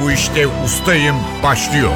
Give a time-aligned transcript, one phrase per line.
[0.00, 1.90] bu işte ustayım başlıyor.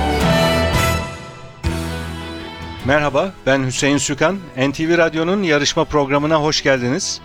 [2.84, 4.38] Merhaba, ben Hüseyin Sükan.
[4.56, 7.20] NTV Radyo'nun yarışma programına hoş geldiniz.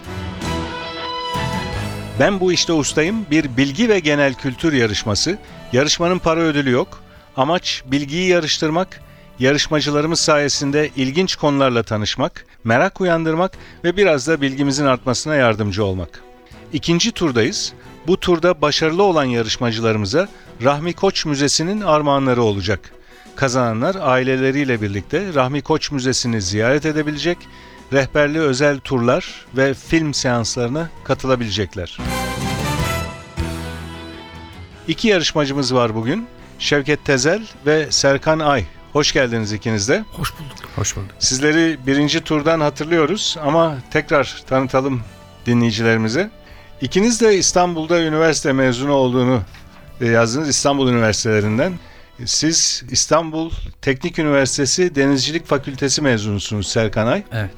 [2.19, 5.37] Ben bu işte ustayım bir bilgi ve genel kültür yarışması.
[5.73, 7.03] Yarışmanın para ödülü yok.
[7.37, 9.01] Amaç bilgiyi yarıştırmak,
[9.39, 13.51] yarışmacılarımız sayesinde ilginç konularla tanışmak, merak uyandırmak
[13.83, 16.23] ve biraz da bilgimizin artmasına yardımcı olmak.
[16.73, 17.73] İkinci turdayız.
[18.09, 20.27] Bu turda başarılı olan yarışmacılarımıza
[20.63, 22.91] Rahmi Koç Müzesi'nin armağanları olacak.
[23.35, 27.37] Kazananlar aileleriyle birlikte Rahmi Koç Müzesi'ni ziyaret edebilecek,
[27.93, 31.97] rehberli özel turlar ve film seanslarına katılabilecekler.
[34.87, 36.27] İki yarışmacımız var bugün.
[36.59, 38.65] Şevket Tezel ve Serkan Ay.
[38.93, 40.03] Hoş geldiniz ikiniz de.
[40.11, 40.69] Hoş bulduk.
[40.75, 41.11] Hoş bulduk.
[41.19, 45.01] Sizleri birinci turdan hatırlıyoruz ama tekrar tanıtalım
[45.45, 46.38] dinleyicilerimize.
[46.81, 49.41] İkiniz de İstanbul'da üniversite mezunu olduğunu
[50.01, 51.73] e, yazdınız İstanbul Üniversitelerinden.
[52.25, 57.23] Siz İstanbul Teknik Üniversitesi Denizcilik Fakültesi mezunusunuz Serkan Ay.
[57.31, 57.49] Evet.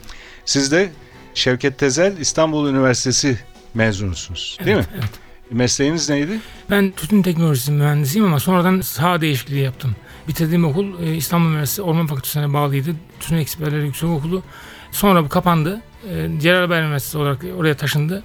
[0.45, 0.91] Siz de
[1.33, 3.39] Şevket Tezel İstanbul Üniversitesi
[3.73, 4.85] mezunusunuz değil mi?
[4.93, 5.09] Evet.
[5.51, 6.39] Mesleğiniz neydi?
[6.69, 9.95] Ben tütün teknolojisi mühendisiyim ama sonradan saha değişikliği yaptım.
[10.27, 12.95] Bitirdiğim okul e, İstanbul Üniversitesi Orman Fakültesi'ne bağlıydı.
[13.19, 14.43] Tütün Eksperleri Yüksek Okulu.
[14.91, 15.81] Sonra bu kapandı.
[16.09, 18.23] E, Bayar Üniversitesi olarak oraya taşındı.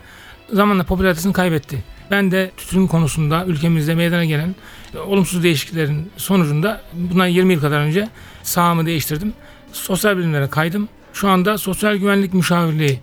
[0.52, 1.84] Zamanla popülaritesini kaybetti.
[2.10, 4.54] Ben de tütün konusunda ülkemizde meydana gelen
[4.94, 8.08] e, olumsuz değişikliklerin sonucunda bundan 20 yıl kadar önce
[8.42, 9.32] sahamı değiştirdim.
[9.72, 10.88] Sosyal bilimlere kaydım.
[11.12, 13.00] Şu anda sosyal güvenlik müşavirliği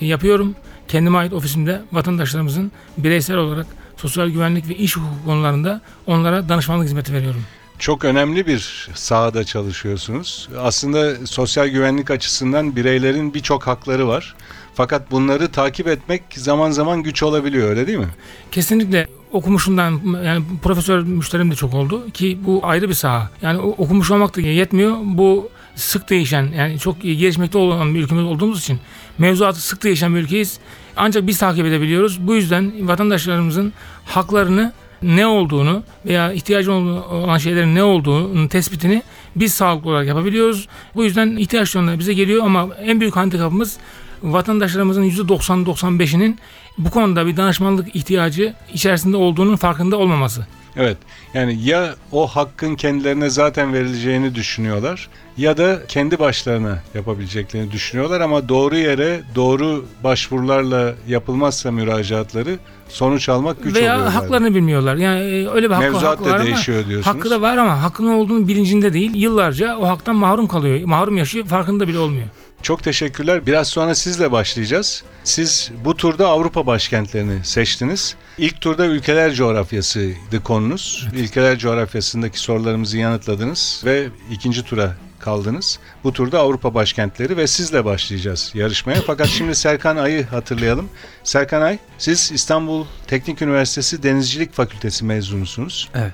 [0.00, 0.54] yapıyorum.
[0.88, 7.12] Kendime ait ofisimde vatandaşlarımızın bireysel olarak sosyal güvenlik ve iş hukuku konularında onlara danışmanlık hizmeti
[7.12, 7.42] veriyorum.
[7.78, 10.48] Çok önemli bir sahada çalışıyorsunuz.
[10.58, 14.34] Aslında sosyal güvenlik açısından bireylerin birçok hakları var.
[14.74, 18.08] Fakat bunları takip etmek zaman zaman güç olabiliyor öyle değil mi?
[18.50, 23.30] Kesinlikle okumuşumdan yani profesör müşterim de çok oldu ki bu ayrı bir saha.
[23.42, 24.96] Yani okumuş olmak da yetmiyor.
[25.04, 28.78] Bu sık değişen yani çok gelişmekte olan bir ülkemiz olduğumuz için
[29.18, 30.58] mevzuatı sık değişen bir ülkeyiz.
[30.96, 32.26] Ancak biz takip edebiliyoruz.
[32.26, 33.72] Bu yüzden vatandaşlarımızın
[34.04, 39.02] haklarını ne olduğunu veya ihtiyacı olan şeylerin ne olduğunu tespitini
[39.36, 40.68] biz sağlıklı olarak yapabiliyoruz.
[40.94, 43.78] Bu yüzden ihtiyaç bize geliyor ama en büyük handikapımız
[44.22, 46.38] vatandaşlarımızın %90-95'inin
[46.78, 50.46] bu konuda bir danışmanlık ihtiyacı içerisinde olduğunun farkında olmaması.
[50.76, 50.96] Evet.
[51.34, 58.48] Yani ya o hakkın kendilerine zaten verileceğini düşünüyorlar ya da kendi başlarına yapabileceklerini düşünüyorlar ama
[58.48, 62.58] doğru yere doğru başvurularla yapılmazsa müracaatları
[62.88, 63.82] sonuç almak güç oluyor.
[63.82, 64.96] veya haklarını bilmiyorlar.
[64.96, 67.16] Yani e, öyle bir hakkı, Mevzuat hakkı da var ama değişiyor diyorsunuz.
[67.16, 69.14] hakkı da var ama hakkının olduğunu bilincinde değil.
[69.14, 70.80] Yıllarca o haktan mahrum kalıyor.
[70.84, 71.46] Mahrum yaşıyor.
[71.46, 72.26] Farkında bile olmuyor.
[72.62, 73.46] Çok teşekkürler.
[73.46, 75.02] Biraz sonra sizle başlayacağız.
[75.24, 78.14] Siz bu turda Avrupa başkentlerini seçtiniz.
[78.38, 81.08] İlk turda ülkeler coğrafyasıydı konunuz.
[81.14, 85.78] Ülkeler coğrafyasındaki sorularımızı yanıtladınız ve ikinci tura kaldınız.
[86.04, 89.00] Bu turda Avrupa başkentleri ve sizle başlayacağız yarışmaya.
[89.06, 90.88] Fakat şimdi Serkan Ay'ı hatırlayalım.
[91.24, 95.90] Serkan Ay, siz İstanbul Teknik Üniversitesi Denizcilik Fakültesi mezunusunuz.
[95.94, 96.12] Evet.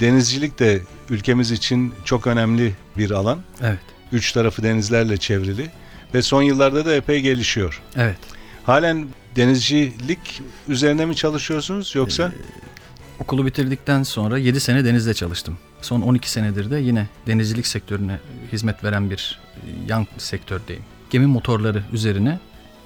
[0.00, 0.80] Denizcilik de
[1.10, 3.38] ülkemiz için çok önemli bir alan.
[3.62, 3.78] Evet.
[4.12, 5.70] Üç tarafı denizlerle çevrili
[6.14, 7.82] ve son yıllarda da epey gelişiyor.
[7.96, 8.16] Evet.
[8.64, 12.32] Halen denizcilik üzerine mi çalışıyorsunuz yoksa?
[13.20, 15.58] Okulu bitirdikten sonra 7 sene denizde çalıştım.
[15.82, 18.18] Son 12 senedir de yine denizcilik sektörüne
[18.52, 19.58] hizmet veren bir e,
[19.88, 20.82] yan sektördeyim.
[21.10, 22.38] Gemi motorları üzerine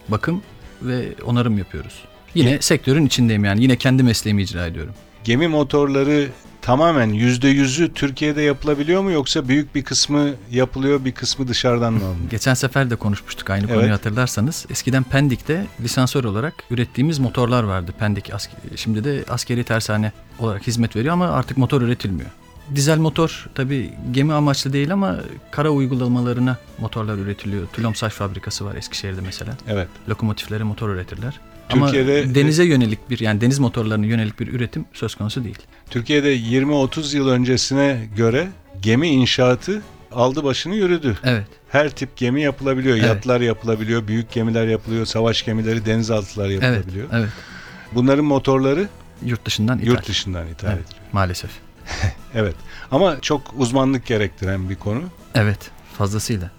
[0.08, 0.42] bakım
[0.82, 2.04] ve onarım yapıyoruz.
[2.34, 3.62] Yine sektörün içindeyim yani.
[3.62, 4.94] Yine kendi mesleğimi icra ediyorum.
[5.24, 6.28] Gemi motorları
[6.62, 12.04] tamamen yüzde yüzü Türkiye'de yapılabiliyor mu yoksa büyük bir kısmı yapılıyor bir kısmı dışarıdan mı
[12.04, 12.30] alınıyor?
[12.30, 13.74] Geçen sefer de konuşmuştuk aynı Evet.
[13.74, 14.66] konuyu hatırlarsanız.
[14.70, 17.92] Eskiden Pendik'te lisansör olarak ürettiğimiz motorlar vardı.
[17.98, 18.30] Pendik
[18.76, 22.30] şimdi de askeri tersane olarak hizmet veriyor ama artık motor üretilmiyor.
[22.74, 25.16] Dizel motor tabi gemi amaçlı değil ama
[25.50, 27.66] kara uygulamalarına motorlar üretiliyor.
[27.72, 29.52] Tülomsaç fabrikası var Eskişehir'de mesela.
[29.68, 29.88] Evet.
[30.08, 31.40] Lokomotiflere motor üretirler.
[31.70, 35.58] Türkiye'de- ama denize yönelik bir yani deniz motorlarına yönelik bir üretim söz konusu değil.
[35.90, 38.48] Türkiye'de 20-30 yıl öncesine göre
[38.82, 39.82] gemi inşaatı
[40.12, 41.18] aldı başını yürüdü.
[41.24, 41.46] Evet.
[41.68, 42.96] Her tip gemi yapılabiliyor.
[42.96, 43.06] Evet.
[43.06, 46.62] Yatlar yapılabiliyor, büyük gemiler yapılıyor, savaş gemileri, denizaltılar Evet.
[46.62, 47.08] yapılabiliyor.
[47.12, 47.28] Evet.
[47.94, 48.88] Bunların motorları
[49.24, 49.88] Yurt dışından ithal.
[49.88, 50.80] yurt dışından ithal Evet.
[50.86, 51.04] ediliyor.
[51.12, 51.50] Maalesef.
[52.34, 52.54] Evet.
[52.90, 55.02] Ama çok uzmanlık gerektiren bir konu.
[55.34, 55.70] Evet.
[55.98, 56.50] Fazlasıyla.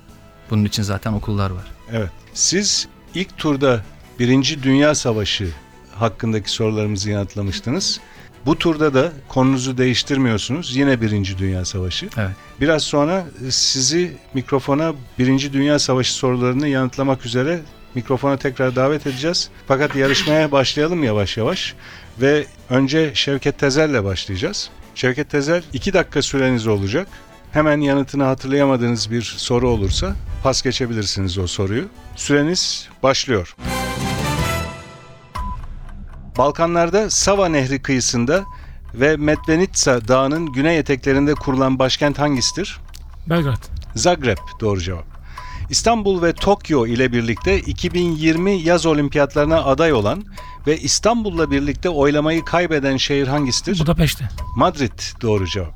[0.50, 1.64] Bunun için zaten okullar var.
[1.92, 2.10] Evet.
[2.34, 3.82] Siz ilk turda
[4.20, 5.48] Birinci Dünya Savaşı
[5.96, 8.00] hakkındaki sorularımızı yanıtlamıştınız.
[8.46, 10.76] Bu turda da konunuzu değiştirmiyorsunuz.
[10.76, 12.10] Yine Birinci Dünya Savaşı.
[12.18, 12.32] Evet.
[12.62, 17.60] Biraz sonra sizi mikrofona Birinci Dünya Savaşı sorularını yanıtlamak üzere
[17.96, 19.50] mikrofona tekrar davet edeceğiz.
[19.68, 21.76] Fakat yarışmaya başlayalım yavaş yavaş.
[22.22, 24.70] Ve önce Şevket Tezer'le başlayacağız.
[24.96, 27.08] Şevket Tezel 2 dakika süreniz olacak.
[27.52, 31.86] Hemen yanıtını hatırlayamadığınız bir soru olursa pas geçebilirsiniz o soruyu.
[32.16, 33.56] Süreniz başlıyor.
[36.42, 38.46] Balkanlarda Sava Nehri kıyısında
[38.94, 42.80] ve Medvenica Dağı'nın güney eteklerinde kurulan başkent hangisidir?
[43.30, 43.64] Belgrad.
[43.96, 45.06] Zagreb doğru cevap.
[45.70, 50.24] İstanbul ve Tokyo ile birlikte 2020 yaz olimpiyatlarına aday olan
[50.68, 53.80] ve İstanbul'la birlikte oylamayı kaybeden şehir hangisidir?
[53.80, 54.30] Budapeşte.
[54.56, 55.74] Madrid doğru cevap.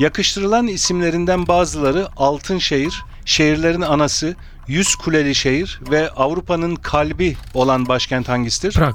[0.00, 4.36] Yakıştırılan isimlerinden bazıları Altın Şehir, şehirlerin anası,
[4.66, 8.74] Yüz Kuleli şehir ve Avrupa'nın kalbi olan başkent hangisidir?
[8.74, 8.94] Prag.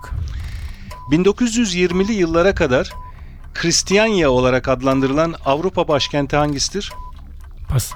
[1.12, 2.94] 1920'li yıllara kadar
[3.54, 6.94] Kristiyanya olarak adlandırılan Avrupa başkenti hangisidir?
[7.70, 7.94] Pas.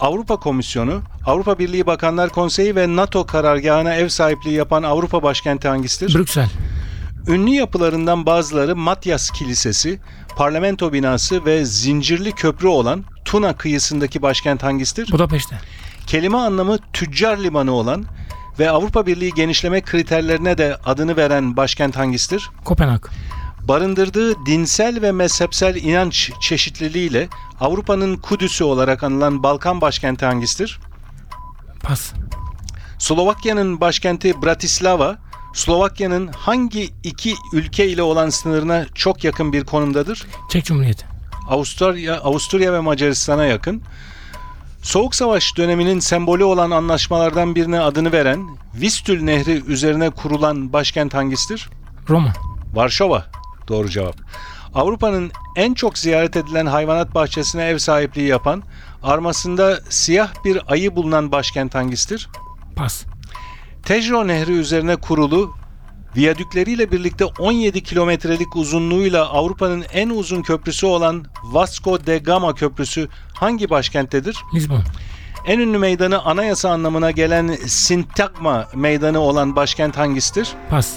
[0.00, 6.14] Avrupa Komisyonu, Avrupa Birliği Bakanlar Konseyi ve NATO karargahına ev sahipliği yapan Avrupa başkenti hangisidir?
[6.14, 6.48] Brüksel.
[7.26, 10.00] Ünlü yapılarından bazıları Matyas Kilisesi,
[10.36, 15.12] Parlamento binası ve zincirli köprü olan Tuna kıyısındaki başkent hangisidir?
[15.12, 15.58] Budapeşte.
[16.06, 18.04] Kelime anlamı tüccar limanı olan
[18.60, 22.50] ve Avrupa Birliği genişleme kriterlerine de adını veren başkent hangisidir?
[22.64, 23.06] Kopenhag.
[23.68, 27.28] Barındırdığı dinsel ve mezhepsel inanç çeşitliliğiyle
[27.60, 30.80] Avrupa'nın Kudüs'ü olarak anılan Balkan başkenti hangisidir?
[31.82, 32.12] Pas.
[32.98, 35.18] Slovakya'nın başkenti Bratislava,
[35.54, 40.26] Slovakya'nın hangi iki ülke ile olan sınırına çok yakın bir konumdadır?
[40.50, 41.06] Çek Cumhuriyeti.
[41.48, 43.82] Avusturya, Avusturya ve Macaristan'a yakın.
[44.82, 51.68] Soğuk Savaş döneminin sembolü olan anlaşmalardan birine adını veren Vistül Nehri üzerine kurulan başkent hangisidir?
[52.08, 52.32] Roma.
[52.74, 53.26] Varşova.
[53.68, 54.16] Doğru cevap.
[54.74, 58.62] Avrupa'nın en çok ziyaret edilen hayvanat bahçesine ev sahipliği yapan,
[59.02, 62.28] armasında siyah bir ayı bulunan başkent hangisidir?
[62.76, 63.04] Pas.
[63.82, 65.54] Tejro Nehri üzerine kurulu,
[66.16, 73.70] viyadükleriyle birlikte 17 kilometrelik uzunluğuyla Avrupa'nın en uzun köprüsü olan Vasco da Gama Köprüsü hangi
[73.70, 74.36] başkenttedir?
[74.54, 74.82] Lisbon.
[75.46, 80.48] En ünlü meydanı anayasa anlamına gelen Sintagma meydanı olan başkent hangisidir?
[80.70, 80.92] Pas.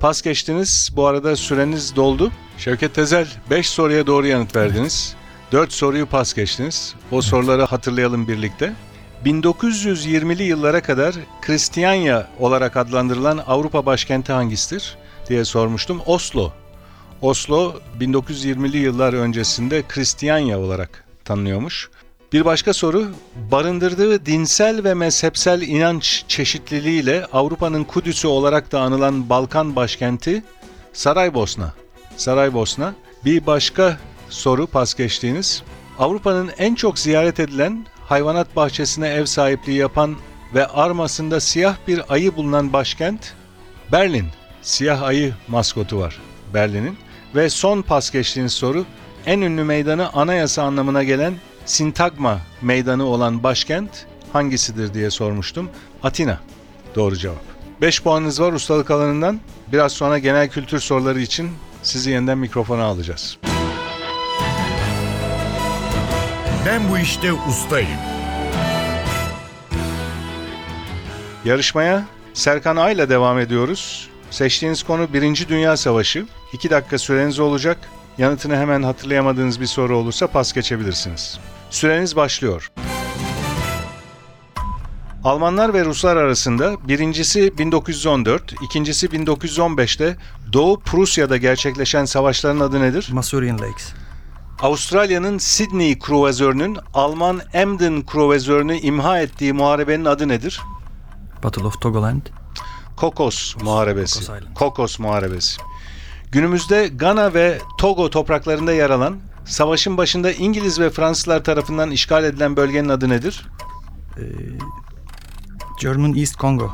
[0.00, 0.92] Pas geçtiniz.
[0.96, 2.30] Bu arada süreniz doldu.
[2.58, 5.14] Şevket Tezel 5 soruya doğru yanıt verdiniz.
[5.52, 6.94] 4 soruyu pas geçtiniz.
[7.10, 8.72] O soruları hatırlayalım birlikte.
[9.24, 14.96] 1920'li yıllara kadar Kristiyanya olarak adlandırılan Avrupa başkenti hangisidir
[15.28, 16.00] diye sormuştum.
[16.06, 16.52] Oslo.
[17.22, 21.90] Oslo 1920'li yıllar öncesinde Kristiyanya olarak tanınıyormuş.
[22.32, 23.10] Bir başka soru,
[23.50, 30.42] barındırdığı dinsel ve mezhepsel inanç çeşitliliğiyle Avrupa'nın Kudüs'ü olarak da anılan Balkan başkenti
[30.92, 31.72] Saraybosna.
[32.16, 32.94] Saraybosna.
[33.24, 33.98] Bir başka
[34.30, 35.62] soru pas geçtiğiniz.
[35.98, 40.16] Avrupa'nın en çok ziyaret edilen hayvanat bahçesine ev sahipliği yapan
[40.54, 43.34] ve armasında siyah bir ayı bulunan başkent
[43.92, 44.26] Berlin.
[44.62, 46.20] Siyah ayı maskotu var
[46.54, 46.98] Berlin'in.
[47.34, 48.84] Ve son pas geçtiğiniz soru
[49.26, 51.34] en ünlü meydanı anayasa anlamına gelen
[51.66, 55.70] Sintagma meydanı olan başkent hangisidir diye sormuştum.
[56.02, 56.40] Atina.
[56.94, 57.42] Doğru cevap.
[57.80, 59.40] 5 puanınız var ustalık alanından.
[59.72, 61.50] Biraz sonra genel kültür soruları için
[61.82, 63.38] sizi yeniden mikrofona alacağız.
[66.66, 67.98] Ben bu işte ustayım.
[71.44, 72.04] Yarışmaya
[72.34, 74.08] Serkan Ay'la devam ediyoruz.
[74.30, 76.26] Seçtiğiniz konu Birinci Dünya Savaşı.
[76.52, 77.78] 2 dakika süreniz olacak.
[78.18, 81.38] Yanıtını hemen hatırlayamadığınız bir soru olursa pas geçebilirsiniz.
[81.70, 82.70] Süreniz başlıyor.
[85.24, 90.16] Almanlar ve Ruslar arasında birincisi 1914, ikincisi 1915'te
[90.52, 93.08] Doğu Prusya'da gerçekleşen savaşların adı nedir?
[93.12, 94.03] Masurian Lakes.
[94.62, 100.60] Avustralya'nın Sydney kruvazörünün Alman Emden kruvazörünü imha ettiği muharebenin adı nedir?
[101.42, 102.22] Battle of Togoland.
[102.96, 104.26] Kokos Muharebesi.
[104.26, 104.44] Kokos.
[104.54, 105.60] Kokos Muharebesi.
[106.32, 112.56] Günümüzde Gana ve Togo topraklarında yer alan, savaşın başında İngiliz ve Fransızlar tarafından işgal edilen
[112.56, 113.46] bölgenin adı nedir?
[115.80, 116.70] German East Congo.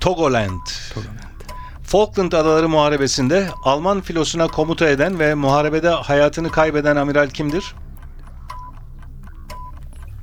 [0.00, 0.60] Togoland.
[0.94, 1.21] Togoland.
[1.92, 7.74] Falkland Adaları Muharebesi'nde Alman filosuna komuta eden ve muharebede hayatını kaybeden amiral kimdir?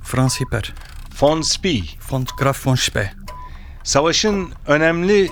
[0.02, 0.74] Franz Hipper.
[1.20, 1.82] Von Spee.
[2.10, 3.12] Von Graf von Spee.
[3.84, 5.30] Savaşın önemli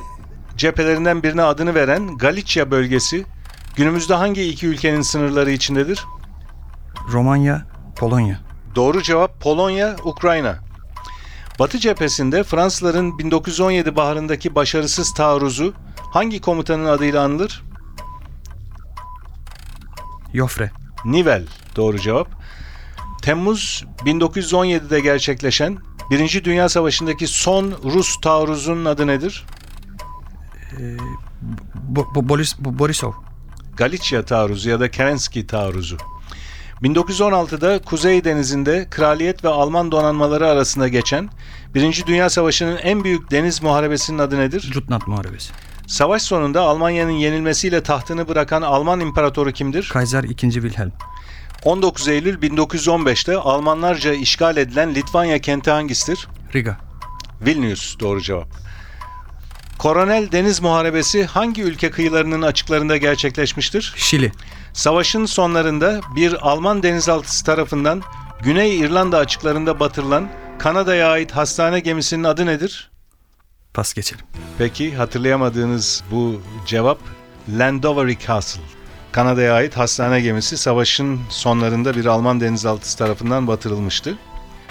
[0.56, 3.26] cephelerinden birine adını veren Galicia bölgesi
[3.76, 6.04] günümüzde hangi iki ülkenin sınırları içindedir?
[7.12, 7.66] Romanya,
[7.96, 8.40] Polonya.
[8.74, 10.67] Doğru cevap Polonya, Ukrayna.
[11.58, 15.74] Batı cephesinde Fransızların 1917 baharındaki başarısız taarruzu
[16.12, 17.62] hangi komutanın adıyla anılır?
[20.34, 20.70] Joffre.
[21.04, 21.46] Nivel
[21.76, 22.28] doğru cevap.
[23.22, 25.78] Temmuz 1917'de gerçekleşen
[26.10, 29.46] Birinci Dünya Savaşı'ndaki son Rus taarruzunun adı nedir?
[31.92, 33.12] Bo- Bo- Boris- Bo- Borisov.
[33.76, 35.96] Galicia taarruzu ya da Kerensky taarruzu.
[36.82, 41.30] 1916'da Kuzey Denizi'nde kraliyet ve Alman donanmaları arasında geçen
[41.74, 44.60] Birinci Dünya Savaşı'nın en büyük deniz muharebesinin adı nedir?
[44.60, 45.52] Jutland Muharebesi.
[45.86, 49.90] Savaş sonunda Almanya'nın yenilmesiyle tahtını bırakan Alman imparatoru kimdir?
[49.92, 50.50] Kaiser 2.
[50.50, 50.92] Wilhelm.
[51.64, 56.28] 19 Eylül 1915'te Almanlarca işgal edilen Litvanya kenti hangisidir?
[56.54, 56.78] Riga.
[57.40, 58.48] Vilnius doğru cevap.
[59.78, 63.94] Koronel Deniz Muharebesi hangi ülke kıyılarının açıklarında gerçekleşmiştir?
[63.96, 64.32] Şili.
[64.72, 68.02] Savaşın sonlarında bir Alman denizaltısı tarafından
[68.42, 72.90] Güney İrlanda açıklarında batırılan Kanada'ya ait hastane gemisinin adı nedir?
[73.74, 74.24] Pas geçelim.
[74.58, 76.98] Peki hatırlayamadığınız bu cevap
[77.58, 78.62] Landovery Castle.
[79.12, 84.18] Kanada'ya ait hastane gemisi savaşın sonlarında bir Alman denizaltısı tarafından batırılmıştı.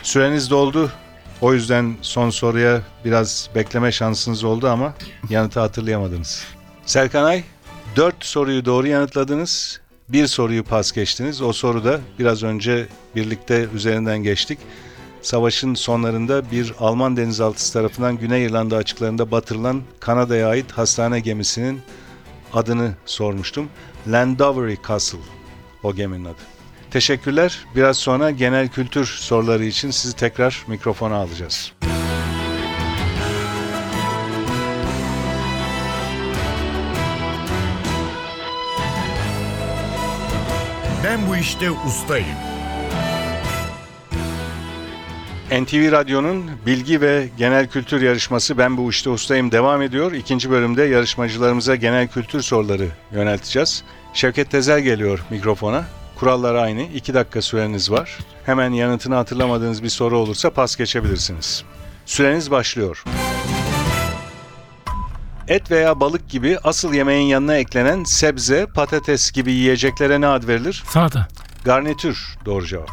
[0.04, 0.92] Süreniz doldu.
[1.42, 4.94] O yüzden son soruya biraz bekleme şansınız oldu ama
[5.30, 6.44] yanıtı hatırlayamadınız.
[6.86, 7.44] Serkanay,
[7.96, 9.82] 4 soruyu doğru yanıtladınız.
[10.10, 11.42] Bir soruyu pas geçtiniz.
[11.42, 14.60] O soruda biraz önce birlikte üzerinden geçtik.
[15.22, 21.82] Savaşın sonlarında bir Alman denizaltısı tarafından Güney İrlanda açıklarında batırılan Kanada'ya ait hastane gemisinin
[22.54, 23.70] adını sormuştum.
[24.08, 25.20] Landovery Castle
[25.84, 26.57] o geminin adı.
[26.92, 27.66] Teşekkürler.
[27.76, 31.74] Biraz sonra genel kültür soruları için sizi tekrar mikrofona alacağız.
[41.04, 42.28] Ben bu işte ustayım.
[45.52, 50.12] NTV Radyo'nun bilgi ve genel kültür yarışması Ben Bu İşte Ustayım devam ediyor.
[50.12, 53.84] İkinci bölümde yarışmacılarımıza genel kültür soruları yönelteceğiz.
[54.14, 55.86] Şevket Tezel geliyor mikrofona.
[56.20, 56.82] Kurallar aynı.
[56.82, 58.18] 2 dakika süreniz var.
[58.46, 61.64] Hemen yanıtını hatırlamadığınız bir soru olursa pas geçebilirsiniz.
[62.06, 63.04] Süreniz başlıyor.
[65.48, 70.84] Et veya balık gibi asıl yemeğin yanına eklenen sebze, patates gibi yiyeceklere ne ad verilir?
[70.90, 71.28] Salata.
[71.66, 72.90] Garnitür doğru cevap.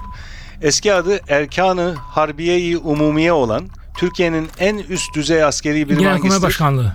[0.62, 6.42] Eski adı Erkanı Harbiye-i Umumiye olan Türkiye'nin en üst düzey askeri birimi Genelkurmay hangisidir?
[6.42, 6.94] Başkanlığı.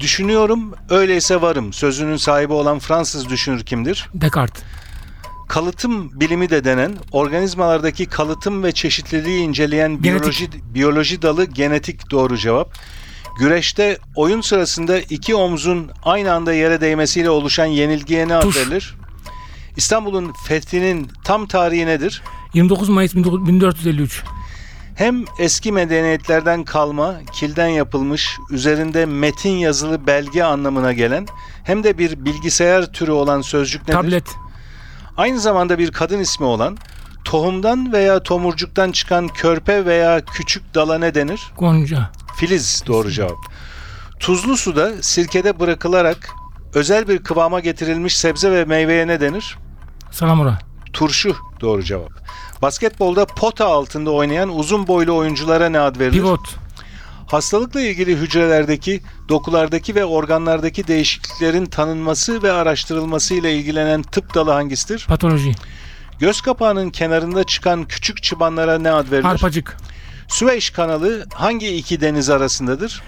[0.00, 1.72] Düşünüyorum, öyleyse varım.
[1.72, 4.10] Sözünün sahibi olan Fransız düşünür kimdir?
[4.14, 4.62] Descartes.
[5.52, 10.22] Kalıtım bilimi de denen organizmalardaki kalıtım ve çeşitliliği inceleyen Genetik.
[10.22, 12.78] biyoloji biyoloji dalı genetik doğru cevap.
[13.38, 18.56] Güreşte oyun sırasında iki omzun aynı anda yere değmesiyle oluşan yenilgiye ne ad Tuş.
[18.56, 18.94] verilir?
[19.76, 22.22] İstanbul'un fethinin tam tarihi nedir?
[22.54, 24.22] 29 Mayıs 19- 1453.
[24.94, 31.26] Hem eski medeniyetlerden kalma, kilden yapılmış, üzerinde metin yazılı belge anlamına gelen
[31.64, 33.92] hem de bir bilgisayar türü olan sözcük nedir?
[33.92, 34.24] Tablet.
[35.16, 36.78] Aynı zamanda bir kadın ismi olan,
[37.24, 41.40] tohumdan veya tomurcuktan çıkan körpe veya küçük dala ne denir?
[41.58, 42.10] Gonca.
[42.36, 43.36] Filiz doğru cevap.
[44.20, 46.30] Tuzlu suda sirkede bırakılarak
[46.74, 49.58] özel bir kıvama getirilmiş sebze ve meyveye ne denir?
[50.10, 50.58] Salamura.
[50.92, 52.10] Turşu doğru cevap.
[52.62, 56.16] Basketbolda pota altında oynayan uzun boylu oyunculara ne ad verilir?
[56.16, 56.40] Pivot.
[57.32, 65.04] Hastalıkla ilgili hücrelerdeki, dokulardaki ve organlardaki değişikliklerin tanınması ve araştırılması ile ilgilenen tıp dalı hangisidir?
[65.08, 65.52] Patoloji.
[66.18, 69.28] Göz kapağının kenarında çıkan küçük çıbanlara ne ad verilir?
[69.28, 69.76] Arpacık.
[70.28, 73.02] Süveyş kanalı hangi iki deniz arasındadır?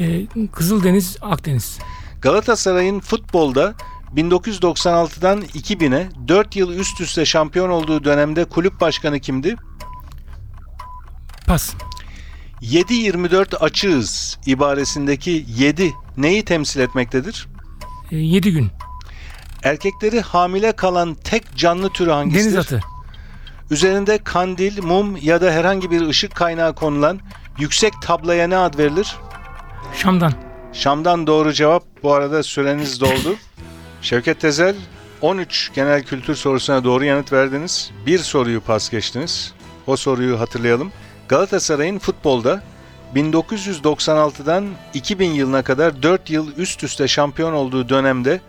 [0.00, 1.78] Ee, Kızıldeniz, Akdeniz.
[2.22, 3.74] Galatasaray'ın futbolda
[4.16, 9.56] 1996'dan 2000'e 4 yıl üst üste şampiyon olduğu dönemde kulüp başkanı kimdi?
[11.46, 11.74] Pas.
[12.62, 17.48] 7-24 açığız ibaresindeki 7 neyi temsil etmektedir?
[18.10, 18.68] Ee, 7 gün.
[19.62, 22.44] Erkekleri hamile kalan tek canlı türü hangisidir?
[22.44, 22.80] Deniz atı.
[23.70, 27.20] Üzerinde kandil, mum ya da herhangi bir ışık kaynağı konulan
[27.58, 29.16] yüksek tablaya ne ad verilir?
[29.94, 30.32] Şam'dan.
[30.72, 31.84] Şam'dan doğru cevap.
[32.02, 33.36] Bu arada süreniz doldu.
[34.02, 34.76] Şevket Tezel
[35.20, 37.90] 13 genel kültür sorusuna doğru yanıt verdiniz.
[38.06, 39.52] Bir soruyu pas geçtiniz.
[39.86, 40.92] O soruyu hatırlayalım.
[41.30, 42.62] Galatasaray'ın futbolda
[43.14, 48.40] 1996'dan 2000 yılına kadar 4 yıl üst üste şampiyon olduğu dönemde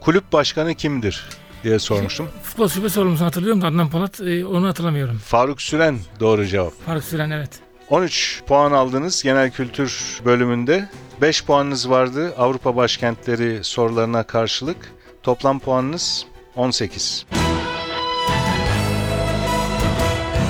[0.00, 1.28] kulüp başkanı kimdir
[1.64, 2.28] diye sormuştum.
[2.42, 5.18] Futbol şube sorumlusunu hatırlıyorum da Adnan Polat e, onu hatırlamıyorum.
[5.18, 6.72] Faruk Süren doğru cevap.
[6.86, 7.50] Faruk Süren evet.
[7.88, 10.88] 13 puan aldınız genel kültür bölümünde.
[11.22, 14.92] 5 puanınız vardı Avrupa başkentleri sorularına karşılık.
[15.22, 16.26] Toplam puanınız
[16.56, 17.26] 18.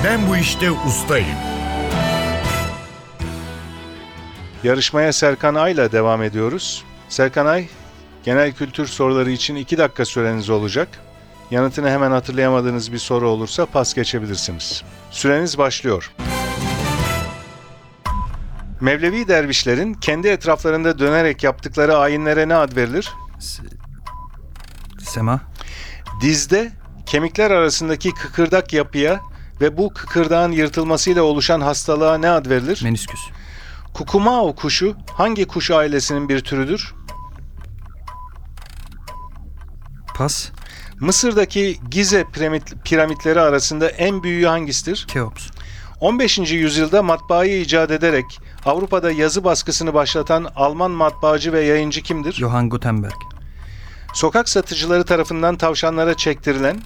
[0.05, 1.58] Ben bu işte ustayım.
[4.65, 6.85] Yarışmaya Serkan Ay'la devam ediyoruz.
[7.09, 7.69] Serkan Ay,
[8.25, 10.89] genel kültür soruları için 2 dakika süreniz olacak.
[11.51, 14.83] Yanıtını hemen hatırlayamadığınız bir soru olursa pas geçebilirsiniz.
[15.11, 16.13] Süreniz başlıyor.
[18.81, 23.13] Mevlevi dervişlerin kendi etraflarında dönerek yaptıkları ayinlere ne ad verilir?
[23.41, 23.63] Se-
[25.01, 25.41] Sema.
[26.21, 26.73] Dizde
[27.07, 29.21] kemikler arasındaki kıkırdak yapıya
[29.61, 32.81] ve bu kıkırdağın yırtılmasıyla oluşan hastalığa ne ad verilir?
[32.85, 33.21] Menisküs.
[33.95, 36.95] Kukumao kuşu hangi kuş ailesinin bir türüdür?
[40.17, 40.49] Pas.
[41.01, 45.07] Mısır'daki Gize piramit- piramitleri arasında en büyüğü hangisidir?
[45.09, 45.47] Keops.
[46.01, 46.39] 15.
[46.55, 48.25] yüzyılda matbaayı icat ederek
[48.67, 52.33] Avrupa'da yazı baskısını başlatan Alman matbaacı ve yayıncı kimdir?
[52.33, 53.13] Johann Gutenberg.
[54.15, 56.81] Sokak satıcıları tarafından tavşanlara çektirilen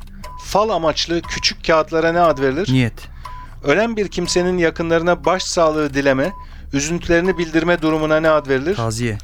[0.44, 2.72] fal amaçlı küçük kağıtlara ne ad verilir?
[2.72, 3.08] Niyet.
[3.64, 6.32] Ölen bir kimsenin yakınlarına başsağlığı dileme,
[6.72, 8.76] üzüntülerini bildirme durumuna ne ad verilir?
[8.76, 9.18] Taziye.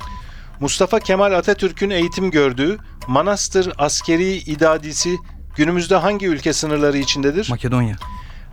[0.61, 5.17] Mustafa Kemal Atatürk'ün eğitim gördüğü Manastır Askeri İdadisi
[5.57, 7.51] günümüzde hangi ülke sınırları içindedir?
[7.51, 7.97] Makedonya.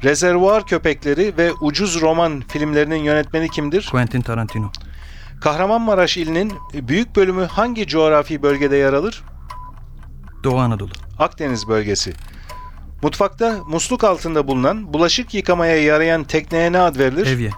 [0.04, 3.88] Rezervuar Köpekleri ve Ucuz Roman filmlerinin yönetmeni kimdir?
[3.92, 4.72] Quentin Tarantino.
[5.42, 9.24] Kahramanmaraş ilinin büyük bölümü hangi coğrafi bölgede yer alır?
[10.44, 10.92] Doğu Anadolu.
[11.20, 12.14] Akdeniz bölgesi.
[13.04, 17.26] Mutfakta musluk altında bulunan bulaşık yıkamaya yarayan tekneye ne ad verilir?
[17.28, 17.52] Evye.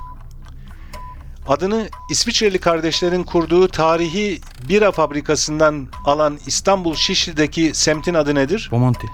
[1.48, 8.70] Adını İsviçreli kardeşlerin kurduğu tarihi bira fabrikasından alan İstanbul Şişli'deki semtin adı nedir?
[8.72, 9.08] Bomonti.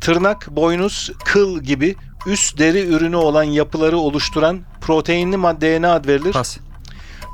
[0.00, 6.32] Tırnak, boynuz, kıl gibi üst deri ürünü olan yapıları oluşturan proteinli maddeye ne ad verilir?
[6.32, 6.56] Pas.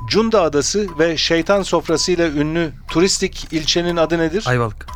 [0.09, 4.43] Cunda Adası ve Şeytan Sofrası ile ünlü turistik ilçenin adı nedir?
[4.47, 4.87] Ayvalık.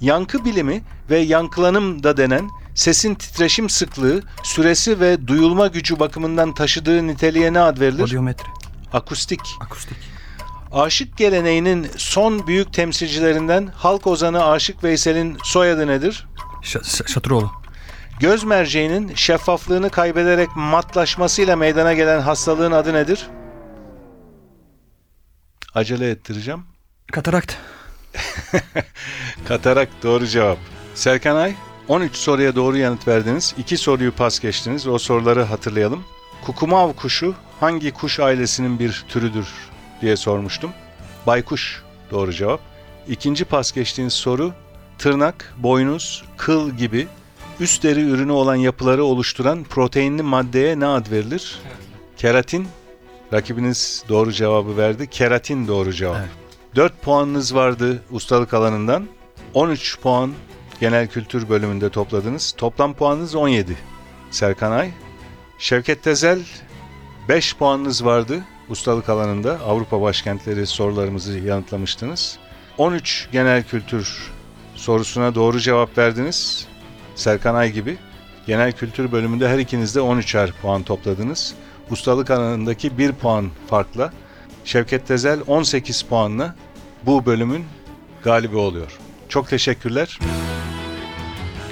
[0.00, 7.06] Yankı bilimi ve yankılanım da denen sesin titreşim sıklığı, süresi ve duyulma gücü bakımından taşıdığı
[7.06, 8.02] niteliğe ne ad verilir?
[8.02, 8.59] Odyometre.
[8.92, 9.40] Akustik.
[9.60, 9.96] Akustik.
[10.72, 16.26] Aşık geleneğinin son büyük temsilcilerinden halk ozanı Aşık Veysel'in soyadı nedir?
[16.62, 17.50] Ş- Şatıroğlu.
[18.20, 23.26] Göz merceğinin şeffaflığını kaybederek matlaşmasıyla meydana gelen hastalığın adı nedir?
[25.74, 26.62] Acele ettireceğim.
[27.12, 27.54] Katarakt.
[29.48, 30.58] Katarak doğru cevap.
[30.94, 31.54] Serkan Ay
[31.88, 33.54] 13 soruya doğru yanıt verdiniz.
[33.58, 34.86] 2 soruyu pas geçtiniz.
[34.86, 36.04] O soruları hatırlayalım.
[36.44, 39.48] Kukumav kuşu hangi kuş ailesinin bir türüdür
[40.00, 40.70] diye sormuştum.
[41.26, 42.60] Baykuş doğru cevap.
[43.08, 44.52] İkinci pas geçtiğiniz soru
[44.98, 47.08] tırnak, boynuz, kıl gibi
[47.60, 51.58] üst deri ürünü olan yapıları oluşturan proteinli maddeye ne ad verilir?
[52.16, 52.68] Keratin.
[53.32, 55.10] Rakibiniz doğru cevabı verdi.
[55.10, 56.16] Keratin doğru cevap.
[56.16, 56.28] Evet.
[56.76, 59.06] 4 puanınız vardı ustalık alanından.
[59.54, 60.32] 13 puan
[60.80, 62.54] genel kültür bölümünde topladınız.
[62.56, 63.76] Toplam puanınız 17.
[64.30, 64.90] Serkan Ay.
[65.60, 66.40] Şevket Tezel
[67.28, 69.60] 5 puanınız vardı ustalık alanında.
[69.60, 72.38] Avrupa başkentleri sorularımızı yanıtlamıştınız.
[72.78, 74.30] 13 genel kültür
[74.74, 76.68] sorusuna doğru cevap verdiniz.
[77.14, 77.96] Serkan Ay gibi.
[78.46, 81.54] Genel kültür bölümünde her ikiniz de 13'er puan topladınız.
[81.90, 84.12] Ustalık alanındaki 1 puan farkla
[84.64, 86.54] Şevket Tezel 18 puanla
[87.02, 87.64] bu bölümün
[88.24, 88.98] galibi oluyor.
[89.28, 90.18] Çok teşekkürler.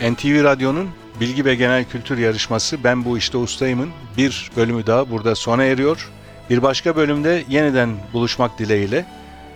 [0.02, 0.88] NTV Radyo'nun
[1.20, 6.10] Bilgi ve Genel Kültür Yarışması Ben Bu İşte Ustayım'ın bir bölümü daha burada sona eriyor.
[6.50, 9.06] Bir başka bölümde yeniden buluşmak dileğiyle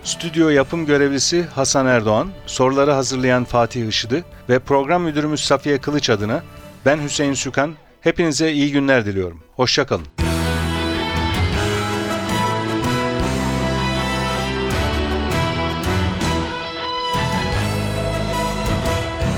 [0.03, 6.43] stüdyo yapım görevlisi Hasan Erdoğan, soruları hazırlayan Fatih Işıdı ve program müdürümüz Safiye Kılıç adına
[6.85, 9.43] ben Hüseyin Sükan, hepinize iyi günler diliyorum.
[9.55, 10.05] Hoşçakalın.